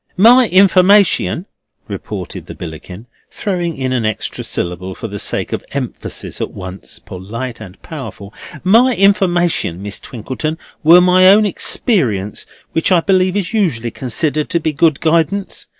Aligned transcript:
"My 0.17 0.47
informiation," 0.49 1.45
retorted 1.87 2.47
the 2.47 2.55
Billickin, 2.55 3.05
throwing 3.29 3.77
in 3.77 3.93
an 3.93 4.03
extra 4.03 4.43
syllable 4.43 4.95
for 4.95 5.07
the 5.07 5.19
sake 5.19 5.53
of 5.53 5.63
emphasis 5.73 6.41
at 6.41 6.49
once 6.49 6.97
polite 6.97 7.61
and 7.61 7.79
powerful—"my 7.83 8.95
informiation, 8.95 9.79
Miss 9.79 9.99
Twinkleton, 9.99 10.57
were 10.81 11.01
my 11.01 11.27
own 11.29 11.45
experience, 11.45 12.47
which 12.71 12.91
I 12.91 13.01
believe 13.01 13.37
is 13.37 13.53
usually 13.53 13.91
considered 13.91 14.49
to 14.49 14.59
be 14.59 14.73
good 14.73 15.01
guidance. 15.01 15.67